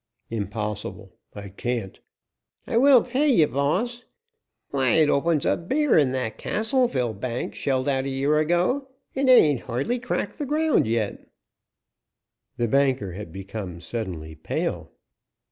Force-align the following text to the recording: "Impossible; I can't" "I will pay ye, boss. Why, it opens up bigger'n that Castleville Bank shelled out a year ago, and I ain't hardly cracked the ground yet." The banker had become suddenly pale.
"Impossible; 0.31 1.15
I 1.35 1.49
can't" 1.49 1.99
"I 2.67 2.75
will 2.77 3.03
pay 3.03 3.29
ye, 3.31 3.45
boss. 3.45 4.03
Why, 4.71 4.93
it 4.93 5.11
opens 5.11 5.45
up 5.45 5.69
bigger'n 5.69 6.11
that 6.13 6.39
Castleville 6.39 7.13
Bank 7.13 7.53
shelled 7.53 7.87
out 7.87 8.05
a 8.05 8.09
year 8.09 8.39
ago, 8.39 8.87
and 9.15 9.29
I 9.29 9.33
ain't 9.33 9.59
hardly 9.61 9.99
cracked 9.99 10.39
the 10.39 10.47
ground 10.47 10.87
yet." 10.87 11.29
The 12.57 12.67
banker 12.67 13.11
had 13.13 13.31
become 13.31 13.79
suddenly 13.79 14.33
pale. 14.33 14.89